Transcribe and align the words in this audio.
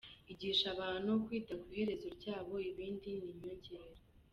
Igisha 0.31 0.67
abantu 0.75 1.09
kwita 1.25 1.53
ku 1.61 1.65
iherezo 1.73 2.07
ryabo 2.17 2.53
ibindi 2.69 3.09
ni 3.21 3.27
inyongera. 3.33 3.87